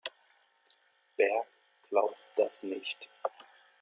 [1.15, 1.45] Berg
[1.87, 3.07] glaubt das nicht.